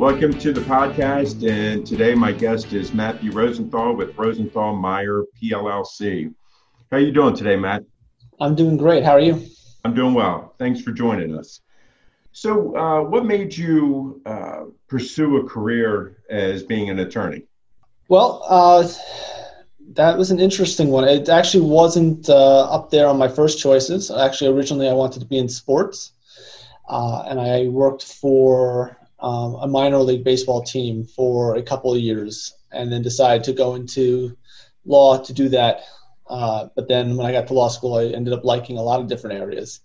[0.00, 6.32] Welcome to the podcast, and today my guest is Matthew Rosenthal with Rosenthal Meyer PLLC.
[6.90, 7.84] How are you doing today, Matt?
[8.40, 9.04] I'm doing great.
[9.04, 9.44] How are you?
[9.84, 10.54] I'm doing well.
[10.58, 11.60] Thanks for joining us.
[12.32, 17.42] So, uh, what made you uh, pursue a career as being an attorney?
[18.08, 18.88] Well, uh,
[19.96, 21.06] that was an interesting one.
[21.06, 24.10] It actually wasn't uh, up there on my first choices.
[24.10, 26.12] Actually, originally I wanted to be in sports,
[26.88, 32.00] uh, and I worked for um, a minor league baseball team for a couple of
[32.00, 34.36] years and then decided to go into
[34.84, 35.82] law to do that.
[36.28, 39.00] Uh, but then when I got to law school, I ended up liking a lot
[39.00, 39.80] of different areas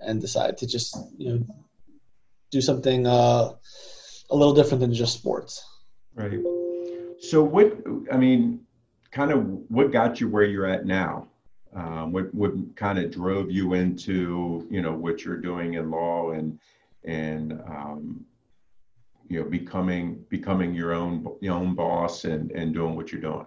[0.00, 1.46] and decided to just you know
[2.50, 3.52] do something uh,
[4.30, 5.64] a little different than just sports.
[6.14, 6.40] Right.
[7.20, 7.76] So what
[8.12, 8.60] I mean,
[9.12, 11.28] kind of what got you where you're at now?
[11.74, 16.30] Um, what what kind of drove you into you know what you're doing in law
[16.30, 16.58] and
[17.04, 18.24] and um,
[19.28, 23.46] you know becoming becoming your own your own boss and and doing what you're doing?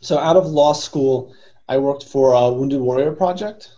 [0.00, 1.34] So out of law school
[1.68, 3.70] i worked for a wounded warrior project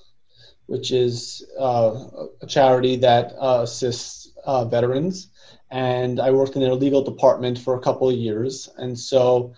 [0.67, 5.31] which is uh, a charity that uh, assists uh, veterans.
[5.71, 8.69] And i worked in their legal department for a couple of years.
[8.77, 9.55] And so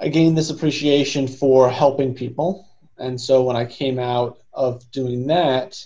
[0.00, 2.66] i gained this appreciation for helping people.
[2.98, 5.82] And so when i came out of doing that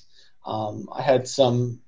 [0.46, 1.80] um, i had some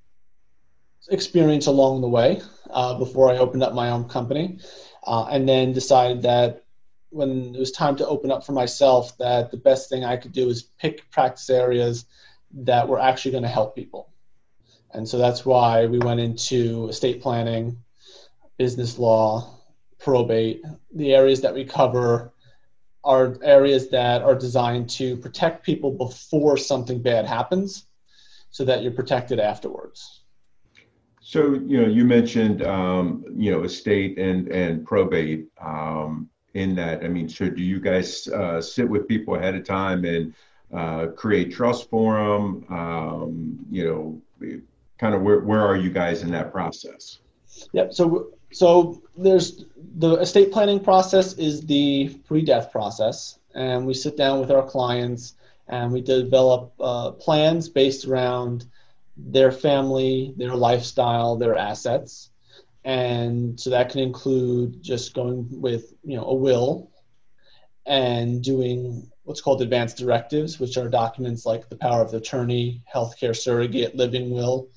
[1.11, 2.41] experience along the way
[2.71, 4.59] uh, before I opened up my own company,
[5.07, 6.65] uh, and then decided that
[7.11, 10.33] when it was time to open up for myself, that the best thing I could
[10.33, 12.07] do is pick practice areas
[12.53, 14.11] that were actually going to help people.
[14.93, 17.79] And so that's why we went into estate planning,
[18.59, 19.61] business law,
[19.99, 20.63] probate.
[20.95, 22.33] The areas that we cover
[23.05, 27.87] are areas that are designed to protect people before something bad happens
[28.51, 30.25] so that you're protected afterwards.
[31.27, 35.49] So you know, you mentioned um, you know estate and and probate.
[35.61, 39.65] Um, in that, I mean, so do you guys uh, sit with people ahead of
[39.65, 40.33] time and
[40.73, 42.65] uh, create trust for them?
[42.71, 44.61] Um, you know,
[44.99, 47.19] kind of where where are you guys in that process?
[47.73, 47.93] Yep.
[47.93, 49.65] So so there's
[49.97, 55.35] the estate planning process is the pre-death process, and we sit down with our clients
[55.67, 58.65] and we develop uh, plans based around
[59.17, 62.31] their family, their lifestyle, their assets.
[62.85, 66.91] And so that can include just going with, you know, a will
[67.85, 73.35] and doing what's called advanced directives, which are documents like the power of attorney, healthcare
[73.35, 74.69] surrogate, living will,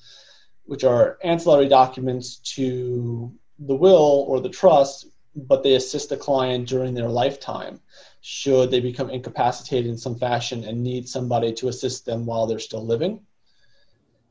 [0.64, 6.66] which are ancillary documents to the will or the trust, but they assist the client
[6.68, 7.80] during their lifetime
[8.22, 12.58] should they become incapacitated in some fashion and need somebody to assist them while they're
[12.58, 13.20] still living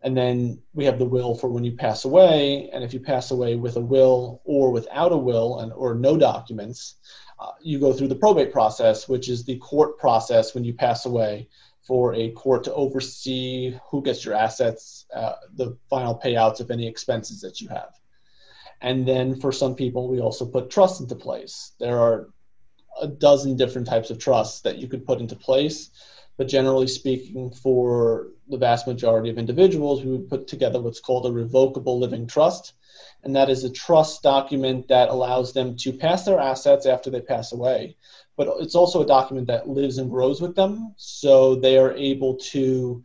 [0.02, 2.70] and then we have the will for when you pass away.
[2.72, 6.18] And if you pass away with a will or without a will and or no
[6.18, 6.96] documents
[7.40, 11.06] uh, you go through the probate process which is the court process when you pass
[11.06, 11.48] away
[11.82, 16.88] for a court to oversee who gets your assets uh, the final payouts of any
[16.88, 17.92] expenses that you have.
[18.82, 21.73] And then for some people we also put trusts into place.
[21.79, 22.29] There are
[23.02, 25.90] a dozen different types of trusts that you could put into place
[26.40, 31.26] but generally speaking, for the vast majority of individuals, we would put together what's called
[31.26, 32.76] a revocable living trust.
[33.24, 37.20] And that is a trust document that allows them to pass their assets after they
[37.20, 37.97] pass away.
[38.38, 40.94] But it's also a document that lives and grows with them.
[40.96, 43.03] So they are able to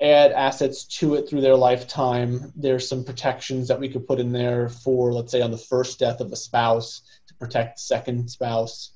[0.00, 2.54] add assets to it through their lifetime.
[2.56, 5.98] There's some protections that we could put in there for, let's say, on the first
[5.98, 8.92] death of a spouse to protect second spouse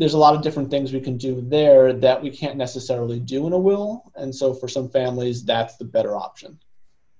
[0.00, 3.46] there's a lot of different things we can do there that we can't necessarily do
[3.46, 6.58] in a will and so for some families that's the better option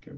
[0.03, 0.17] okay.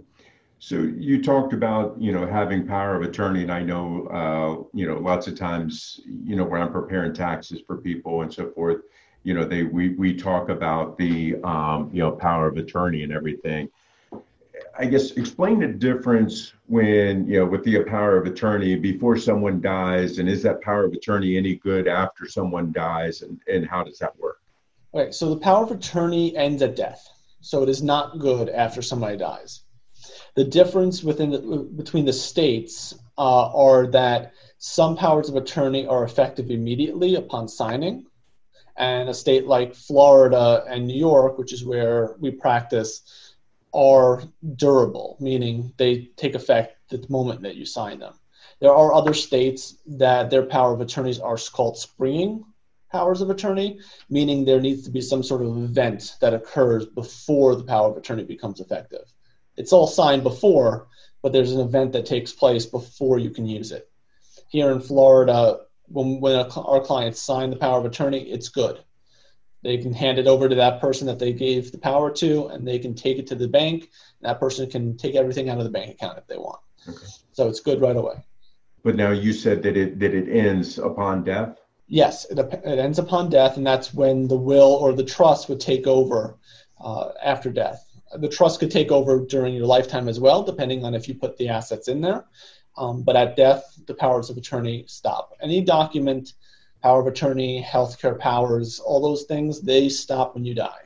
[0.64, 4.86] So you talked about you know having power of attorney, and I know uh, you
[4.86, 8.82] know lots of times you know when I'm preparing taxes for people and so forth,
[9.24, 13.12] you know they we we talk about the um, you know power of attorney and
[13.12, 13.68] everything.
[14.78, 19.60] I guess explain the difference when you know with the power of attorney before someone
[19.60, 23.84] dies, and is that power of attorney any good after someone dies, and and how
[23.84, 24.40] does that work?
[24.94, 27.06] Okay, so the power of attorney ends at death,
[27.40, 29.62] so it is not good after somebody dies.
[30.34, 31.40] The difference within the,
[31.76, 38.06] between the states uh, are that some powers of attorney are effective immediately upon signing,
[38.76, 43.31] and a state like Florida and New York, which is where we practice,
[43.74, 44.22] are
[44.56, 48.14] durable, meaning they take effect the moment that you sign them.
[48.60, 52.44] There are other states that their power of attorneys are called springing
[52.90, 53.80] powers of attorney,
[54.10, 57.96] meaning there needs to be some sort of event that occurs before the power of
[57.96, 59.12] attorney becomes effective
[59.56, 60.88] it's all signed before,
[61.22, 63.90] but there's an event that takes place before you can use it.
[64.48, 68.80] Here in Florida, when, when our clients sign the power of attorney, it's good.
[69.62, 72.66] They can hand it over to that person that they gave the power to, and
[72.66, 73.82] they can take it to the bank.
[74.20, 76.60] And that person can take everything out of the bank account if they want.
[76.88, 77.06] Okay.
[77.32, 78.24] So it's good right away.
[78.82, 81.58] But now you said that it that it ends upon death.
[81.86, 85.60] Yes, it, it ends upon death, and that's when the will or the trust would
[85.60, 86.38] take over
[86.80, 90.94] uh, after death the trust could take over during your lifetime as well, depending on
[90.94, 92.24] if you put the assets in there.
[92.76, 95.32] Um, but at death, the powers of attorney stop.
[95.40, 96.32] Any document,
[96.82, 100.82] power of attorney, healthcare powers, all those things, they stop when you die.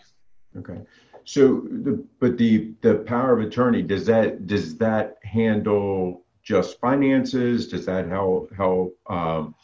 [0.58, 0.80] Okay.
[1.24, 7.66] So, the, but the the power of attorney does that does that handle just finances?
[7.66, 9.54] Does that help help um,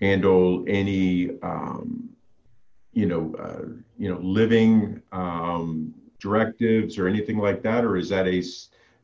[0.00, 2.08] handle any um,
[2.92, 3.66] you know uh,
[3.96, 8.42] you know living um, directives or anything like that, or is that a,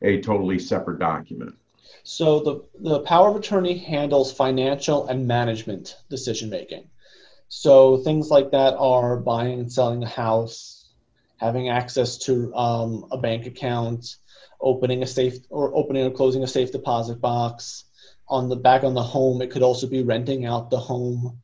[0.01, 1.55] a totally separate document?
[2.03, 6.87] So the, the power of attorney handles financial and management decision making.
[7.47, 10.89] So things like that are buying and selling a house,
[11.37, 14.15] having access to um, a bank account,
[14.59, 17.85] opening a safe or opening or closing a safe deposit box.
[18.27, 21.39] On the back on the home, it could also be renting out the home.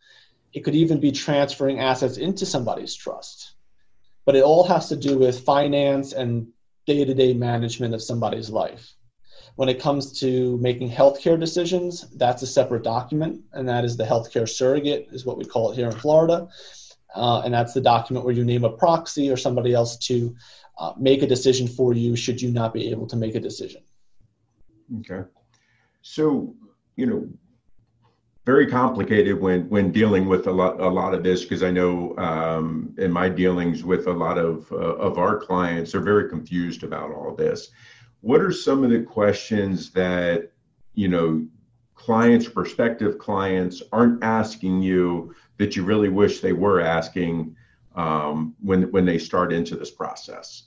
[0.53, 3.53] It could even be transferring assets into somebody's trust
[4.27, 6.49] but it all has to do with finance and
[6.85, 8.94] day-to-day management of somebody's life.
[9.57, 14.04] When it comes to making healthcare decisions, that's a separate document, and that is the
[14.04, 16.48] healthcare surrogate, is what we call it here in Florida.
[17.15, 20.36] Uh, and that's the document where you name a proxy or somebody else to
[20.77, 23.81] uh, make a decision for you should you not be able to make a decision.
[25.00, 25.27] Okay.
[26.04, 26.54] So,
[26.95, 27.27] you know,
[28.45, 32.15] very complicated when when dealing with a lot a lot of this because I know
[32.18, 36.83] um, in my dealings with a lot of uh, of our clients they're very confused
[36.83, 37.71] about all this.
[38.22, 40.52] What are some of the questions that
[40.96, 41.48] you know
[41.96, 47.56] clients, prospective clients, aren't asking you that you really wish they were asking
[47.96, 50.64] um, when when they start into this process?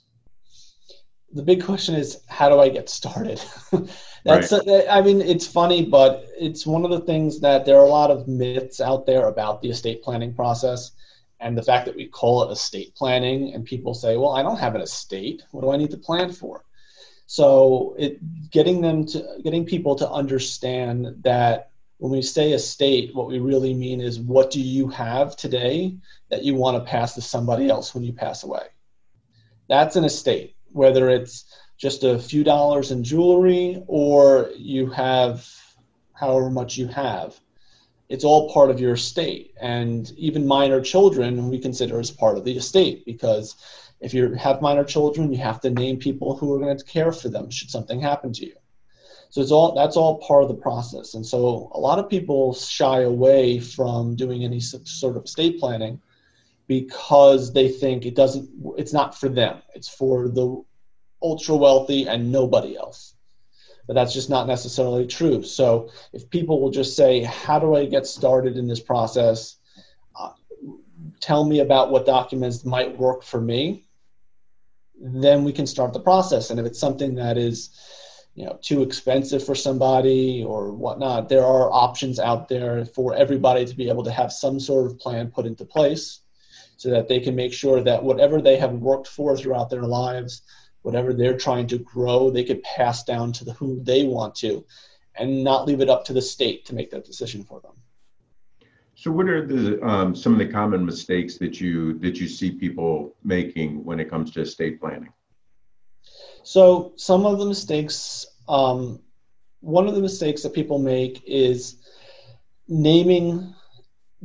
[1.33, 3.41] The big question is, how do I get started?
[4.25, 4.67] That's right.
[4.67, 7.89] a, I mean, it's funny, but it's one of the things that there are a
[7.89, 10.91] lot of myths out there about the estate planning process.
[11.39, 14.59] And the fact that we call it estate planning, and people say, "Well, I don't
[14.59, 15.41] have an estate.
[15.51, 16.65] What do I need to plan for?"
[17.31, 23.29] So, it getting them to getting people to understand that when we say estate, what
[23.29, 25.95] we really mean is what do you have today
[26.29, 28.65] that you want to pass to somebody else when you pass away.
[29.69, 31.45] That's an estate, whether it's
[31.77, 35.47] just a few dollars in jewelry or you have
[36.11, 37.39] however much you have.
[38.09, 39.53] It's all part of your estate.
[39.61, 43.55] And even minor children we consider as part of the estate because
[44.01, 47.11] if you have minor children, you have to name people who are going to care
[47.11, 48.55] for them should something happen to you.
[49.29, 51.13] So it's all that's all part of the process.
[51.13, 56.01] And so a lot of people shy away from doing any sort of estate planning
[56.67, 59.61] because they think it doesn't it's not for them.
[59.73, 60.61] It's for the
[61.21, 63.15] ultra wealthy and nobody else.
[63.87, 65.43] But that's just not necessarily true.
[65.43, 69.57] So if people will just say, How do I get started in this process?
[70.19, 70.31] Uh,
[71.19, 73.85] tell me about what documents might work for me.
[75.01, 76.49] Then we can start the process.
[76.49, 77.69] And if it's something that is,
[78.35, 83.65] you know, too expensive for somebody or whatnot, there are options out there for everybody
[83.65, 86.21] to be able to have some sort of plan put into place
[86.77, 90.43] so that they can make sure that whatever they have worked for throughout their lives
[90.81, 94.65] whatever they're trying to grow, they could pass down to the, who they want to
[95.15, 97.73] and not leave it up to the state to make that decision for them.
[99.01, 102.51] So, what are the um, some of the common mistakes that you that you see
[102.51, 105.11] people making when it comes to estate planning?
[106.43, 109.01] So, some of the mistakes um,
[109.61, 111.77] one of the mistakes that people make is
[112.67, 113.55] naming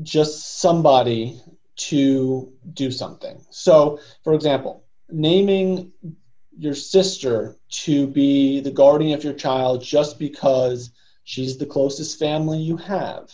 [0.02, 1.40] just somebody
[1.76, 3.40] to do something.
[3.49, 5.90] So, for example, naming
[6.54, 7.56] your sister
[7.87, 10.90] to be the guardian of your child just because
[11.25, 13.30] she's the closest family you have.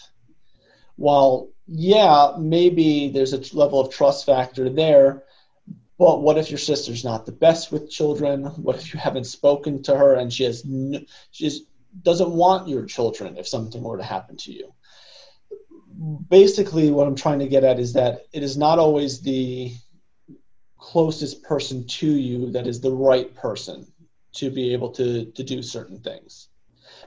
[0.97, 5.25] While, yeah, maybe there's a level of trust factor there,
[5.99, 8.45] but what if your sister's not the best with children?
[8.45, 10.63] What if you haven't spoken to her and she has
[11.31, 11.65] she just
[12.03, 14.75] doesn't want your children if something were to happen to you?
[16.29, 19.73] Basically, what I'm trying to get at is that it is not always the
[20.79, 23.87] closest person to you that is the right person
[24.33, 26.49] to be able to, to do certain things.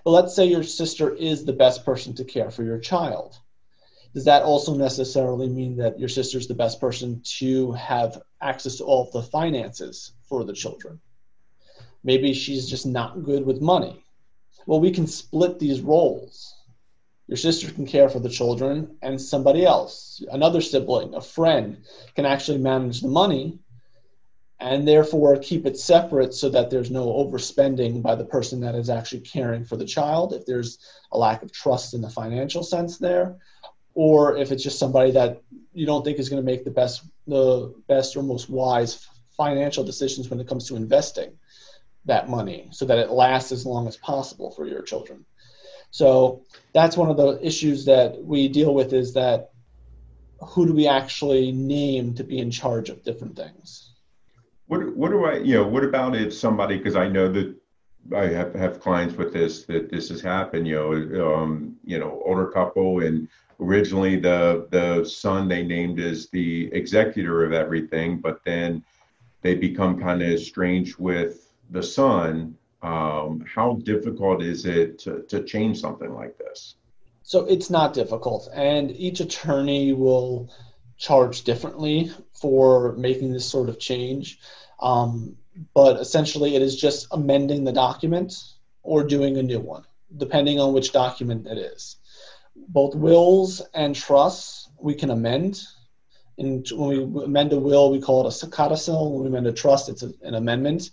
[0.04, 3.38] But let's say your sister is the best person to care for your child.
[4.16, 8.78] Does that also necessarily mean that your sister is the best person to have access
[8.78, 11.02] to all the finances for the children?
[12.02, 14.02] Maybe she's just not good with money.
[14.68, 16.56] Well, we can split these roles.
[17.28, 21.84] Your sister can care for the children, and somebody else, another sibling, a friend,
[22.16, 23.60] can actually manage the money
[24.62, 28.90] and therefore keep it separate so that there's no overspending by the person that is
[28.90, 30.80] actually caring for the child if there's
[31.12, 33.36] a lack of trust in the financial sense there
[33.96, 35.42] or if it's just somebody that
[35.74, 39.84] you don't think is going to make the best the best or most wise financial
[39.84, 41.32] decisions when it comes to investing
[42.06, 45.26] that money so that it lasts as long as possible for your children.
[45.90, 49.50] So that's one of the issues that we deal with is that
[50.40, 53.94] who do we actually name to be in charge of different things?
[54.68, 57.56] What what do I you know what about if somebody because I know that
[58.16, 62.22] I have have clients with this that this has happened you know um, you know
[62.26, 63.28] older couple and
[63.60, 68.84] originally the the son they named as the executor of everything but then
[69.42, 75.44] they become kind of estranged with the son um, how difficult is it to, to
[75.44, 76.76] change something like this
[77.24, 80.50] so it's not difficult and each attorney will
[80.98, 84.40] charge differently for making this sort of change.
[84.80, 85.36] Um,
[85.74, 88.34] but essentially, it is just amending the document
[88.84, 89.84] or doing a new one,
[90.18, 91.98] depending on which document it is.
[92.56, 95.62] Both wills and trusts we can amend.
[96.38, 99.14] And when we amend a will, we call it a codicil.
[99.14, 100.92] When we amend a trust, it's a, an amendment.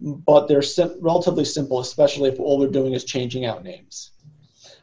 [0.00, 4.12] But they're sim- relatively simple, especially if all we're doing is changing out names.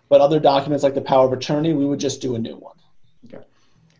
[0.10, 2.76] But other documents like the power of attorney, we would just do a new one
[3.26, 3.44] Okay.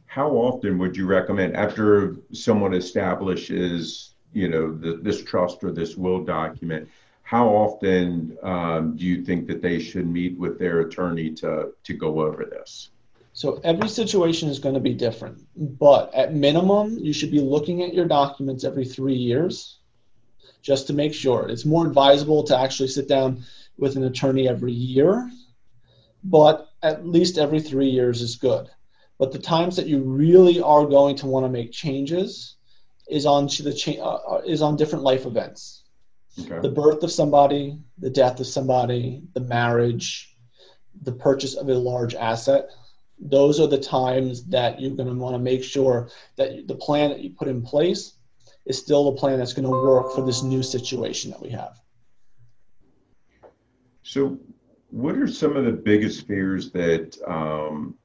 [0.06, 5.96] how often would you recommend after someone establishes you know the, this trust or this
[5.98, 6.88] will document
[7.28, 11.94] how often um, do you think that they should meet with their attorney to to
[11.94, 12.92] go over this?
[13.34, 15.38] So every situation is going to be different
[15.80, 19.80] but at minimum you should be looking at your documents every three years
[20.62, 21.50] just to make sure.
[21.50, 23.44] It's more advisable to actually sit down
[23.78, 25.30] with an attorney every year
[26.24, 28.70] but at least every three years is good.
[29.20, 32.56] But the times that you really are going to want to make changes
[33.10, 35.84] is on the cha- uh, uh, is on different life events.
[36.40, 36.60] Okay.
[36.60, 40.36] The birth of somebody, the death of somebody, the marriage,
[41.02, 42.70] the purchase of a large asset.
[43.20, 47.10] Those are the times that you're going to want to make sure that the plan
[47.10, 48.14] that you put in place
[48.66, 51.80] is still the plan that's going to work for this new situation that we have.
[54.04, 54.38] So,
[54.90, 57.96] what are some of the biggest fears that um,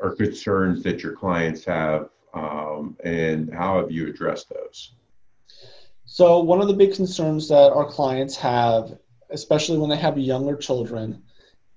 [0.00, 4.92] or concerns that your clients have, um, and how have you addressed those?
[6.18, 8.98] So, one of the big concerns that our clients have,
[9.30, 11.22] especially when they have younger children,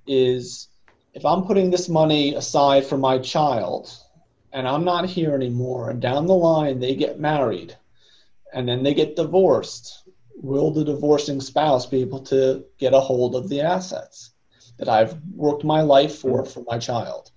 [0.07, 0.69] is
[1.13, 3.95] if I'm putting this money aside for my child
[4.51, 7.77] and I'm not here anymore, and down the line they get married
[8.51, 13.35] and then they get divorced, will the divorcing spouse be able to get a hold
[13.35, 14.31] of the assets
[14.79, 16.51] that I've worked my life for mm-hmm.
[16.51, 17.29] for my child?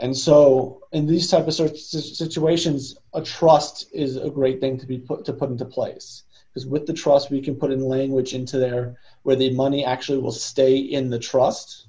[0.00, 4.98] And so, in these type of situations, a trust is a great thing to be
[4.98, 6.24] put to put into place
[6.58, 10.18] because with the trust, we can put in language into there where the money actually
[10.18, 11.86] will stay in the trust,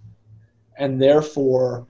[0.77, 1.87] and therefore,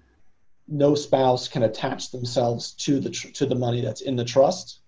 [0.67, 4.79] no spouse can attach themselves to the to the money that's in the trust.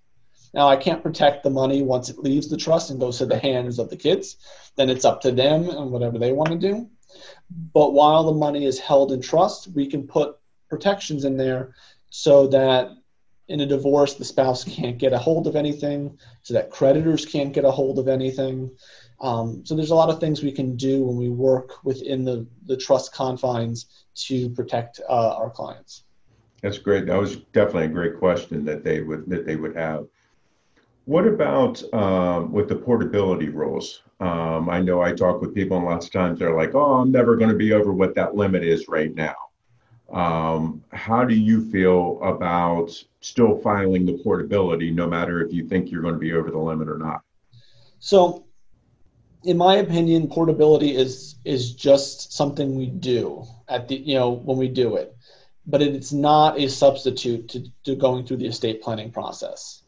[0.53, 3.39] Now, I can't protect the money once it leaves the trust and goes to the
[3.39, 4.35] hands of the kids.
[4.75, 6.89] Then it's up to them and whatever they want to do.
[7.73, 10.38] But while the money is held in trust, we can put
[10.72, 11.75] protections in there
[12.10, 12.90] so that
[13.50, 17.54] in a divorce the spouse can't get a hold of anything so that creditors can't
[17.54, 18.72] get a hold of anything
[19.20, 22.48] um, so there's a lot of things we can do when we work within the,
[22.66, 26.06] the trust confines to protect uh, our clients
[26.62, 30.08] that's great that was definitely a great question that they would that they would have
[31.06, 34.04] What about um, with the portability rules?
[34.20, 37.12] Um, I know I talk with people, and lots of times they're like, "Oh, I'm
[37.12, 39.50] never going to be over what that limit is right now."
[40.12, 42.91] Um, how do you feel about
[43.22, 46.58] still filing the portability, no matter if you think you're going to be over the
[46.58, 47.22] limit or not?
[48.00, 48.46] So,
[49.44, 54.58] in my opinion, portability is is just something we do at the you know when
[54.58, 55.15] we do it,
[55.65, 59.84] but it's not a substitute to, to going through the estate planning process.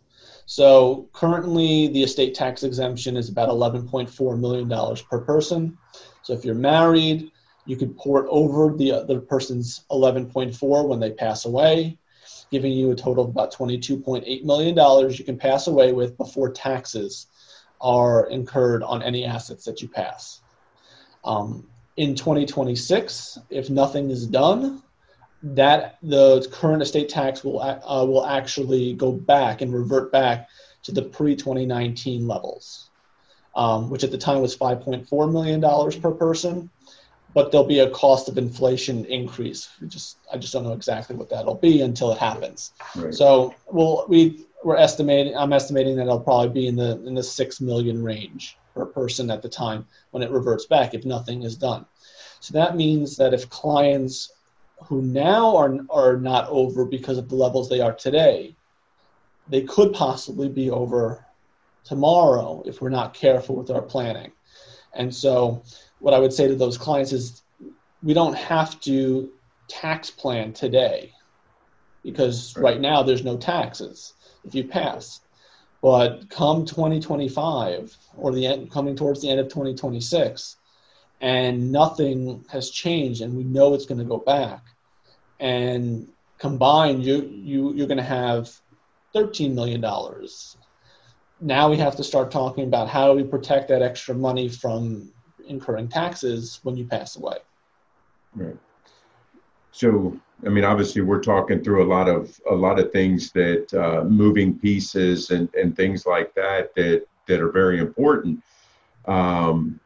[0.46, 5.77] So currently, the estate tax exemption is about $11.4 million per person.
[6.22, 7.32] So if you're married,
[7.65, 11.98] you could port over the other person's 11.4 when they pass away,
[12.51, 17.27] giving you a total of about $22.8 million you can pass away with before taxes
[17.79, 20.41] are incurred on any assets that you pass.
[21.24, 21.67] Um,
[21.98, 24.82] in 2026, if nothing is done,
[25.43, 30.48] that the current estate tax will uh, will actually go back and revert back
[30.84, 32.89] to the pre 2019 levels,
[33.55, 36.70] um, which at the time was 5.4 million dollars per person.
[37.34, 39.70] But there'll be a cost of inflation increase.
[39.82, 42.74] We just I just don't know exactly what that'll be until it happens.
[42.96, 43.13] Right.
[43.13, 47.24] So well we we're estimating I'm estimating that it'll probably be in the in the
[47.24, 51.56] six million range per person at the time when it reverts back if nothing is
[51.56, 51.86] done.
[52.40, 54.34] So that means that if clients
[54.84, 58.56] who now are, are not over because of the levels they are today,
[59.48, 61.25] they could possibly be over
[61.84, 64.32] tomorrow if we're not careful with our planning.
[64.94, 65.63] And so,
[66.03, 67.43] what I would say to those clients is
[68.03, 69.31] we don't have to
[69.69, 71.13] tax plan today
[72.03, 75.22] because right now there's no taxes if you pass.
[75.81, 80.57] But come 2025 or the end, coming towards the end of 2026,
[81.22, 84.62] and nothing has changed, and we know it's going to go back
[85.39, 88.51] and combined you you you're going to have
[89.13, 90.57] 13 million dollars
[91.39, 95.12] now we have to start talking about how do we protect that extra money from
[95.47, 97.38] incurring taxes when you pass away.
[98.35, 98.57] Right.
[99.71, 103.73] So i mean obviously we're talking through a lot of a lot of things that
[103.73, 108.43] uh, moving pieces and and things like that that that are very important.
[109.06, 109.79] Um,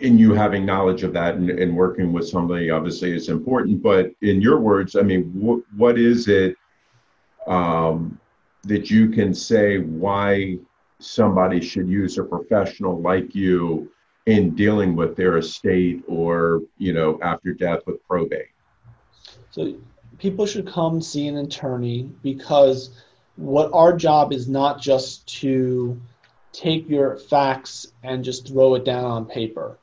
[0.00, 4.10] in you having knowledge of that and, and, working with somebody obviously is important but
[4.22, 6.56] in your words i mean wh- what is it
[7.46, 8.18] um,
[8.64, 10.58] that you can say why
[10.98, 13.90] somebody should use a professional like you
[14.26, 18.48] in dealing with their estate or you know after death with probate.
[19.50, 19.74] So
[20.18, 22.90] people should come see an attorney because
[23.36, 26.00] what our job is not just to
[26.52, 29.76] take your facts and just throw it down on paper.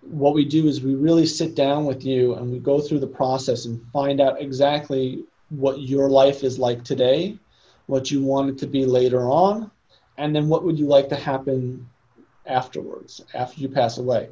[0.00, 3.06] What we do is we really sit down with you and we go through the
[3.06, 7.36] process and find out exactly what your life is like today,
[7.86, 9.70] what you want it to be later on,
[10.16, 11.88] and then what would you like to happen
[12.46, 14.30] afterwards, after you pass away.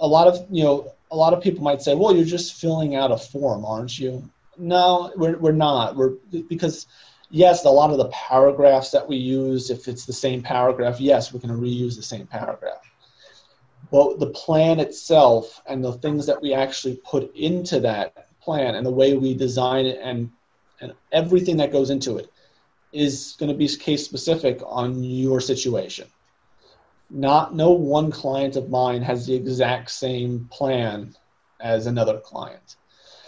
[0.00, 2.96] A lot of you know, a lot of people might say, "Well, you're just filling
[2.96, 5.96] out a form, aren't you?" No, we're we're not.
[5.96, 6.14] We're
[6.48, 6.86] because
[7.30, 11.32] yes, a lot of the paragraphs that we use, if it's the same paragraph, yes,
[11.32, 12.88] we're going to reuse the same paragraph
[13.90, 18.86] but the plan itself and the things that we actually put into that plan and
[18.86, 20.30] the way we design it and
[20.80, 22.30] and everything that goes into it
[22.92, 26.06] is going to be case specific on your situation
[27.10, 31.14] not no one client of mine has the exact same plan
[31.60, 32.76] as another client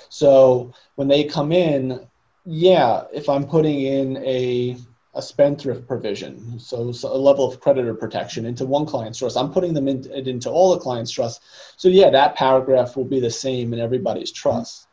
[0.08, 2.06] so when they come in
[2.44, 4.76] yeah if i'm putting in a
[5.14, 9.36] a spendthrift provision, so, so, a level of creditor protection into one client's trust.
[9.36, 11.74] I'm putting them in, into all the client's trusts.
[11.76, 14.86] So yeah, that paragraph will be the same in everybody's trust.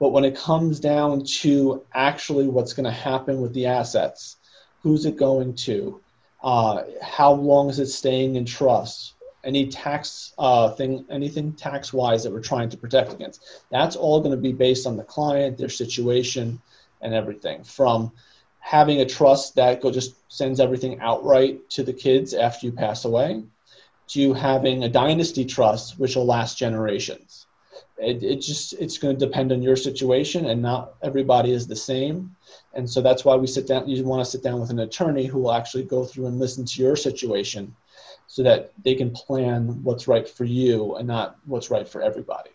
[0.00, 4.36] But when it comes down to actually what's going to happen with the assets,
[4.82, 6.00] who's it going to?
[6.42, 9.14] Uh, how long is it staying in trust?
[9.44, 13.64] Any tax uh, thing, anything tax wise that we're trying to protect against?
[13.70, 16.60] That's all going to be based on the client, their situation,
[17.00, 18.12] and everything from
[18.60, 23.04] having a trust that go just sends everything outright to the kids after you pass
[23.04, 23.42] away
[24.08, 27.46] to having a dynasty trust which will last generations
[27.98, 31.76] it, it just it's going to depend on your situation and not everybody is the
[31.76, 32.34] same
[32.74, 35.26] and so that's why we sit down you want to sit down with an attorney
[35.26, 37.74] who will actually go through and listen to your situation
[38.26, 42.50] so that they can plan what's right for you and not what's right for everybody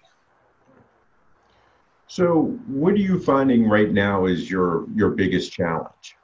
[2.14, 6.16] so, what are you finding right now is your your biggest challenge?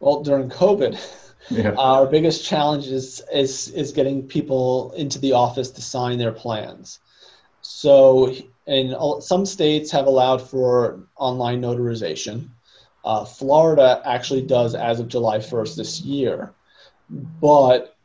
[0.00, 0.98] Well, during COVID,
[1.50, 1.76] yeah.
[1.78, 6.98] our biggest challenge is, is is getting people into the office to sign their plans.
[7.64, 8.34] So,
[8.66, 12.50] in some states have allowed for online notarization.
[13.04, 16.54] Uh, Florida actually does as of July 1st this year.
[17.40, 17.96] But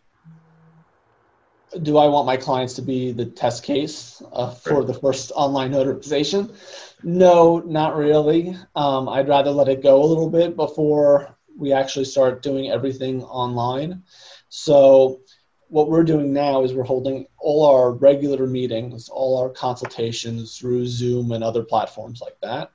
[1.84, 5.72] do I want my clients to be the test case uh, for the first online
[5.72, 6.56] notarization?
[7.04, 8.58] No, not really.
[8.76, 13.24] Um, I'd rather let it go a little bit before we actually start doing everything
[13.24, 14.04] online.
[14.50, 15.22] So,
[15.70, 20.88] what we're doing now is we're holding all our regular meetings, all our consultations through
[20.88, 22.72] Zoom and other platforms like that.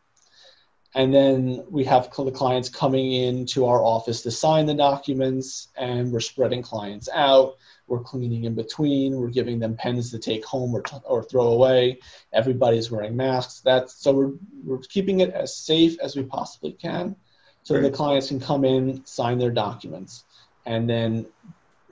[0.97, 6.13] And then we have the clients coming into our office to sign the documents, and
[6.13, 7.57] we're spreading clients out.
[7.89, 9.17] We're cleaning in between.
[9.17, 11.99] We're giving them pens to take home or, t- or throw away.
[12.33, 13.61] Everybody's wearing masks.
[13.61, 14.33] That's so we're
[14.65, 17.17] we're keeping it as safe as we possibly can,
[17.65, 20.23] so the clients can come in, sign their documents,
[20.65, 21.27] and then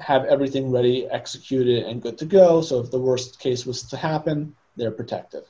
[0.01, 2.61] have everything ready, executed, and good to go.
[2.61, 5.45] So if the worst case was to happen, they're protected.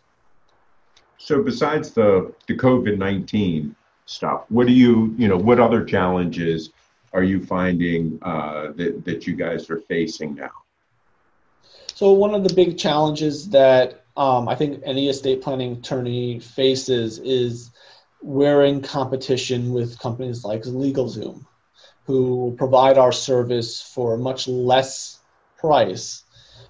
[1.19, 3.77] So besides the the COVID nineteen
[4.07, 6.71] stuff, what do you you know what other challenges
[7.13, 10.51] are you finding uh, that that you guys are facing now?
[11.95, 17.19] So one of the big challenges that um, I think any estate planning attorney faces
[17.19, 17.71] is
[18.23, 21.45] we're in competition with companies like LegalZoom
[22.05, 25.21] who provide our service for a much less
[25.59, 26.25] price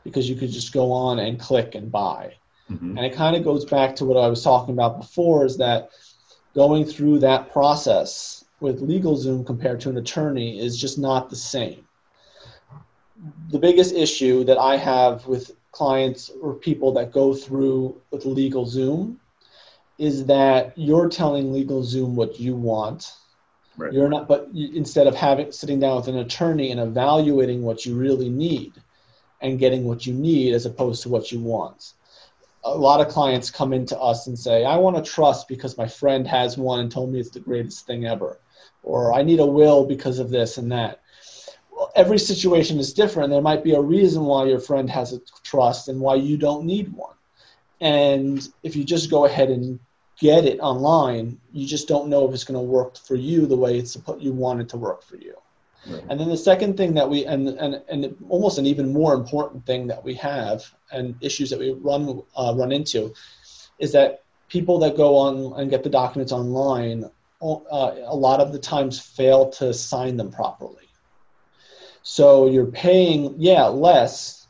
[0.04, 2.34] because you could just go on and click and buy.
[2.70, 2.96] Mm-hmm.
[2.96, 5.90] And it kind of goes back to what I was talking about before is that
[6.54, 11.86] going through that process with LegalZoom compared to an attorney is just not the same.
[13.50, 19.16] The biggest issue that I have with clients or people that go through with LegalZoom
[19.98, 23.12] is that you're telling LegalZoom what you want
[23.76, 23.92] Right.
[23.92, 27.94] You're not, but instead of having sitting down with an attorney and evaluating what you
[27.94, 28.74] really need
[29.40, 31.94] and getting what you need as opposed to what you want.
[32.64, 35.88] A lot of clients come into us and say, I want a trust because my
[35.88, 38.38] friend has one and told me it's the greatest thing ever.
[38.84, 41.00] Or I need a will because of this and that.
[41.72, 43.30] Well, every situation is different.
[43.30, 46.64] There might be a reason why your friend has a trust and why you don't
[46.64, 47.16] need one.
[47.80, 49.80] And if you just go ahead and
[50.22, 53.56] get it online, you just don't know if it's going to work for you the
[53.56, 55.34] way it's you want it to work for you.
[55.84, 56.04] Right.
[56.08, 59.66] And then the second thing that we and and and almost an even more important
[59.66, 63.12] thing that we have and issues that we run uh, run into
[63.80, 67.10] is that people that go on and get the documents online
[67.42, 70.88] uh, a lot of the times fail to sign them properly.
[72.04, 74.46] So you're paying yeah less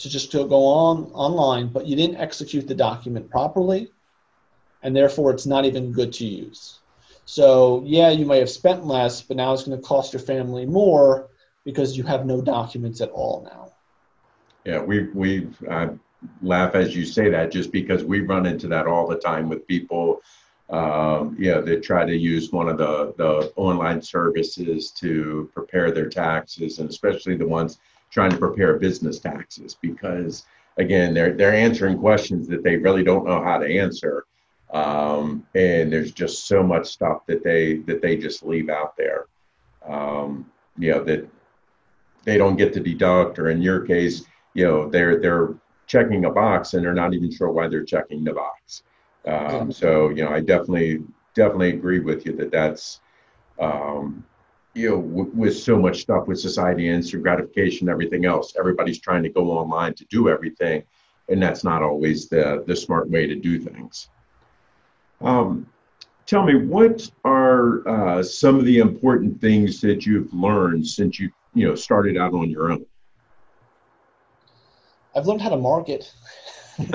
[0.00, 3.90] to just to go on online, but you didn't execute the document properly
[4.84, 6.78] and therefore it's not even good to use.
[7.24, 10.66] So, yeah, you may have spent less, but now it's going to cost your family
[10.66, 11.30] more
[11.64, 13.72] because you have no documents at all now.
[14.64, 15.88] Yeah, we we uh,
[16.42, 19.66] laugh as you say that just because we run into that all the time with
[19.66, 20.20] people.
[20.70, 26.08] Um, know, that try to use one of the the online services to prepare their
[26.08, 27.78] taxes, and especially the ones
[28.10, 30.46] trying to prepare business taxes, because
[30.78, 34.24] again, they're they're answering questions that they really don't know how to answer
[34.74, 39.26] um, and there's just so much stuff that they that they just leave out there.
[39.88, 41.28] Um, you know that
[42.24, 45.54] they don't get to deduct or in your case you know they're they're
[45.86, 48.82] checking a box and they're not even sure why they're checking the box.
[49.26, 51.02] Um, so you know i definitely
[51.34, 53.00] definitely agree with you that that's
[53.58, 54.24] um,
[54.74, 58.98] you know w- with so much stuff with society and instant gratification everything else everybody's
[58.98, 60.82] trying to go online to do everything
[61.30, 64.08] and that's not always the the smart way to do things
[65.24, 65.66] um,
[66.26, 71.30] tell me, what are uh, some of the important things that you've learned since you
[71.54, 72.84] you know started out on your own?
[75.16, 76.12] I've learned how to market.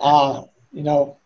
[0.00, 0.42] uh,
[0.72, 1.18] you know,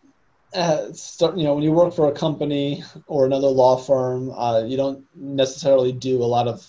[0.54, 4.62] uh, start, you know, when you work for a company or another law firm, uh,
[4.62, 6.66] you don't necessarily do a lot of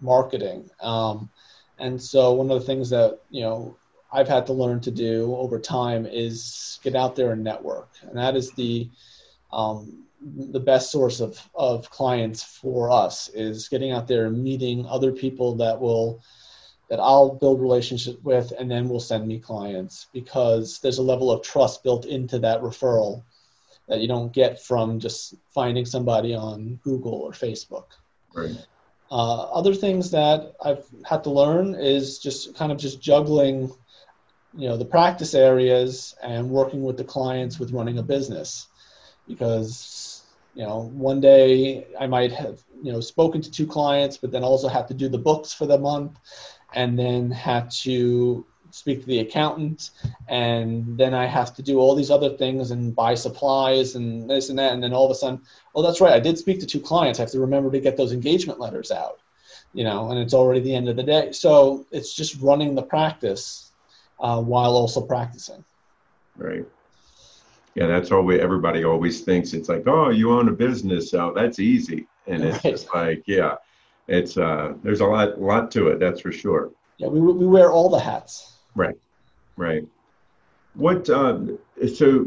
[0.00, 0.68] marketing.
[0.80, 1.30] Um,
[1.78, 3.76] and so one of the things that, you know,
[4.12, 8.16] I've had to learn to do over time is get out there and network, and
[8.16, 8.88] that is the
[9.52, 14.86] um, the best source of of clients for us is getting out there and meeting
[14.86, 16.22] other people that will
[16.88, 21.30] that I'll build relationship with, and then will send me clients because there's a level
[21.30, 23.22] of trust built into that referral
[23.86, 27.86] that you don't get from just finding somebody on Google or Facebook.
[28.34, 28.56] Right.
[29.10, 33.70] Uh, other things that I've had to learn is just kind of just juggling
[34.56, 38.68] you know the practice areas and working with the clients with running a business
[39.28, 40.22] because
[40.54, 44.42] you know one day i might have you know spoken to two clients but then
[44.42, 46.18] also have to do the books for the month
[46.74, 49.90] and then have to speak to the accountant,
[50.28, 54.48] and then I have to do all these other things and buy supplies and this
[54.48, 55.40] and that, and then all of a sudden,
[55.74, 57.18] oh, that's right, I did speak to two clients.
[57.18, 59.20] I have to remember to get those engagement letters out,
[59.74, 61.32] you know, and it's already the end of the day.
[61.32, 63.69] So it's just running the practice
[64.20, 65.64] uh, while also practicing.
[66.36, 66.66] Right.
[67.74, 71.58] Yeah, that's always everybody always thinks it's like, oh, you own a business, so that's
[71.58, 72.72] easy, and it's right.
[72.72, 73.54] just like, yeah,
[74.08, 76.72] it's uh, there's a lot, lot to it, that's for sure.
[76.98, 78.58] Yeah, we we wear all the hats.
[78.74, 78.96] Right,
[79.56, 79.86] right.
[80.74, 81.38] What uh,
[81.94, 82.26] so?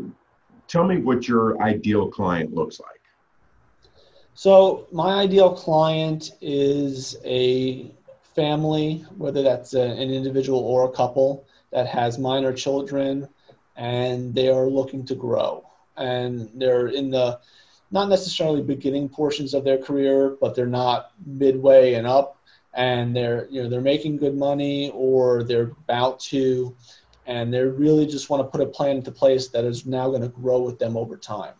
[0.69, 3.01] Tell me what your ideal client looks like.
[4.33, 7.91] So my ideal client is a
[8.33, 13.27] family, whether that's a, an individual or a couple that has minor children
[13.75, 15.67] and they are looking to grow.
[15.97, 17.39] And they're in the
[17.91, 22.37] not necessarily beginning portions of their career, but they're not midway and up,
[22.73, 26.75] and they're you know they're making good money or they're about to,
[27.27, 30.23] and they really just want to put a plan into place that is now going
[30.23, 31.53] to grow with them over time.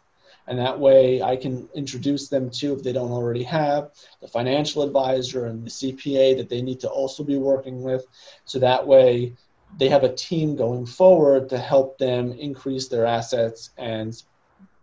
[0.48, 4.84] And that way, I can introduce them to, if they don't already have, the financial
[4.84, 8.06] advisor and the CPA that they need to also be working with.
[8.44, 9.34] So that way,
[9.80, 14.24] they have a team going forward to help them increase their assets and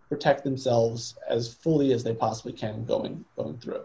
[0.09, 3.85] protect themselves as fully as they possibly can going going through.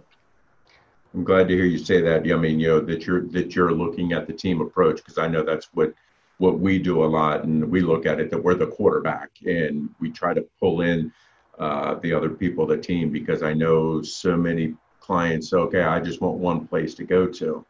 [1.13, 2.29] I'm glad to hear you say that.
[2.29, 5.27] I mean, you know that you're that you're looking at the team approach because I
[5.27, 5.93] know that's what
[6.37, 9.89] what we do a lot, and we look at it that we're the quarterback and
[9.99, 11.13] we try to pull in
[11.57, 15.53] uh, the other people, the team, because I know so many clients.
[15.53, 17.65] Okay, I just want one place to go to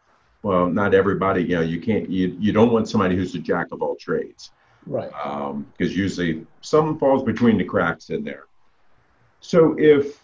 [0.45, 3.65] well, not everybody, you know, you can't, you, you don't want somebody who's a jack
[3.71, 4.51] of all trades.
[4.85, 5.09] Right.
[5.09, 8.43] Because um, usually some falls between the cracks in there.
[9.39, 10.23] So if,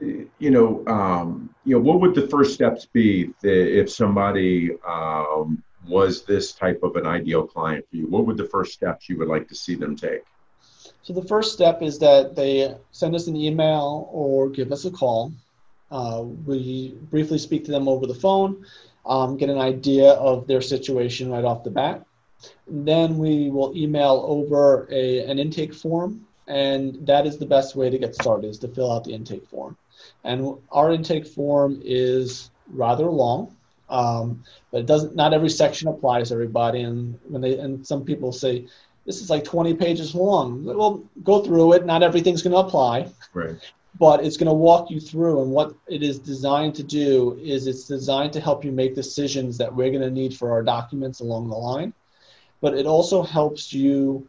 [0.00, 6.24] you know, um, you know, what would the first steps be if somebody um, was
[6.24, 8.08] this type of an ideal client for you?
[8.08, 10.24] What would the first steps you would like to see them take?
[11.02, 14.90] So the first step is that they send us an email or give us a
[14.90, 15.32] call.
[15.92, 18.64] Uh, we briefly speak to them over the phone
[19.06, 22.04] um, get an idea of their situation right off the bat.
[22.66, 27.90] Then we will email over a, an intake form, and that is the best way
[27.90, 29.76] to get started is to fill out the intake form.
[30.24, 33.54] And our intake form is rather long,
[33.90, 35.14] um, but it doesn't.
[35.14, 38.66] Not every section applies to everybody, and when they and some people say
[39.04, 40.64] this is like 20 pages long.
[40.64, 41.84] Well, go through it.
[41.84, 43.10] Not everything's going to apply.
[43.34, 43.58] Right
[43.98, 47.66] but it's going to walk you through and what it is designed to do is
[47.66, 51.20] it's designed to help you make decisions that we're going to need for our documents
[51.20, 51.92] along the line.
[52.60, 54.28] But it also helps you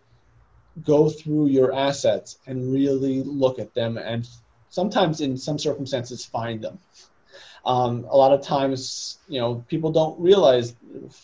[0.83, 4.27] go through your assets and really look at them and
[4.69, 6.79] sometimes in some circumstances find them
[7.65, 10.75] um, a lot of times, you know, people don't realize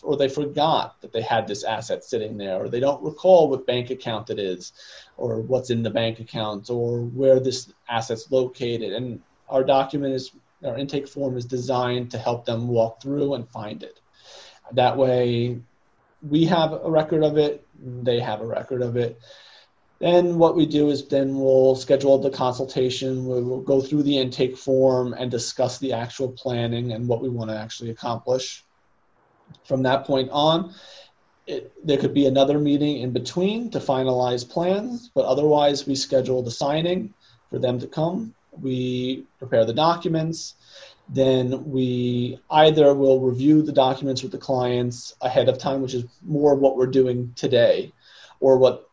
[0.02, 3.66] or they forgot that they had this asset sitting there, or they don't recall what
[3.66, 4.72] bank account it is,
[5.16, 8.92] or what's in the bank account, or where this asset's located.
[8.92, 10.32] And our document is,
[10.64, 14.00] our intake form is designed to help them walk through and find it.
[14.72, 15.60] That way,
[16.28, 19.20] we have a record of it, they have a record of it
[20.00, 23.26] then what we do is then we'll schedule the consultation.
[23.26, 27.50] We'll go through the intake form and discuss the actual planning and what we want
[27.50, 28.64] to actually accomplish.
[29.64, 30.72] From that point on,
[31.46, 36.42] it, there could be another meeting in between to finalize plans, but otherwise we schedule
[36.42, 37.12] the signing
[37.50, 38.34] for them to come.
[38.60, 40.54] We prepare the documents.
[41.08, 46.04] Then we either will review the documents with the clients ahead of time, which is
[46.22, 47.92] more what we're doing today,
[48.40, 48.87] or what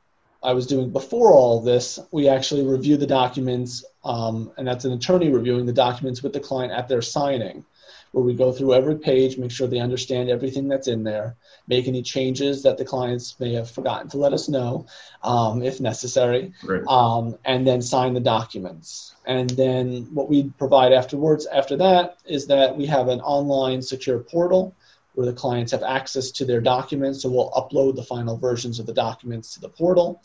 [0.46, 4.94] I was doing before all this, we actually review the documents, um, and that's an
[4.94, 7.66] attorney reviewing the documents with the client at their signing,
[8.12, 11.36] where we go through every page, make sure they understand everything that's in there,
[11.68, 14.86] make any changes that the clients may have forgotten to let us know,
[15.24, 16.84] um, if necessary, right.
[16.88, 19.16] um, and then sign the documents.
[19.26, 24.20] And then what we provide afterwards, after that, is that we have an online secure
[24.20, 24.76] portal
[25.16, 27.22] where the clients have access to their documents.
[27.22, 30.22] So we'll upload the final versions of the documents to the portal.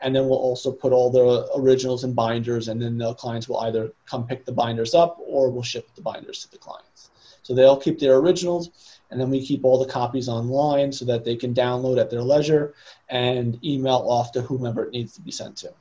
[0.00, 3.60] And then we'll also put all the originals and binders, and then the clients will
[3.60, 7.10] either come pick the binders up or we'll ship the binders to the clients.
[7.42, 11.24] So they'll keep their originals, and then we keep all the copies online so that
[11.24, 12.74] they can download at their leisure
[13.08, 15.72] and email off to whomever it needs to be sent to.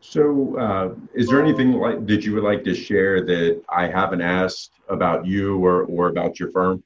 [0.00, 4.22] So, uh, is there anything like that you would like to share that I haven't
[4.22, 6.82] asked about you or, or about your firm?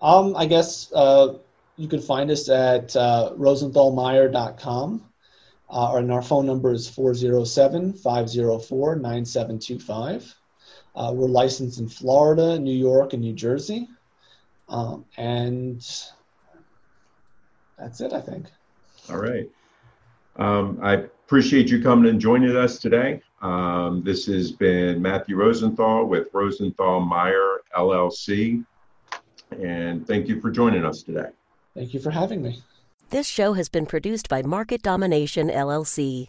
[0.00, 1.34] Um, I guess uh,
[1.76, 5.08] you can find us at uh, rosenthalmeyer.com.
[5.70, 10.34] Uh, and our phone number is 407 504 9725.
[10.94, 13.88] Uh, we're licensed in Florida, New York, and New Jersey.
[14.68, 15.80] Um, and
[17.78, 18.46] that's it, I think.
[19.10, 19.48] All right.
[20.36, 23.20] Um, I appreciate you coming and joining us today.
[23.42, 28.64] Um, this has been Matthew Rosenthal with Rosenthal Meyer LLC.
[29.50, 31.28] And thank you for joining us today.
[31.74, 32.62] Thank you for having me.
[33.10, 36.28] This show has been produced by Market Domination LLC.